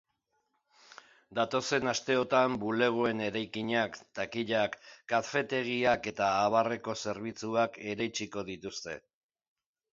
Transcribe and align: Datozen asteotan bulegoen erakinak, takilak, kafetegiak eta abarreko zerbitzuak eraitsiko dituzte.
Datozen 1.39 1.91
asteotan 1.91 2.55
bulegoen 2.63 3.21
erakinak, 3.27 4.01
takilak, 4.21 4.79
kafetegiak 5.15 6.11
eta 6.15 6.33
abarreko 6.49 6.99
zerbitzuak 7.07 7.81
eraitsiko 7.95 8.49
dituzte. 8.53 9.01